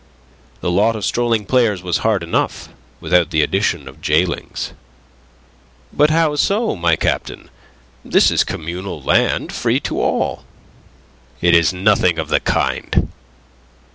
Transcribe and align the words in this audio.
The 0.61 0.71
lot 0.71 0.95
of 0.95 1.05
strolling 1.05 1.45
players 1.45 1.83
was 1.83 1.99
hard 1.99 2.23
enough 2.23 2.69
without 2.99 3.29
the 3.29 3.43
addition 3.43 3.87
of 3.87 4.01
gaolings. 4.01 4.71
"But 5.93 6.09
how 6.09 6.35
so, 6.37 6.75
my 6.75 6.95
captain? 6.95 7.51
This 8.03 8.31
is 8.31 8.43
communal 8.43 8.99
land 8.99 9.51
free 9.53 9.79
to 9.81 10.01
all." 10.01 10.43
"It 11.39 11.53
is 11.53 11.71
nothing 11.71 12.17
of 12.17 12.29
the 12.29 12.39
kind." 12.39 13.11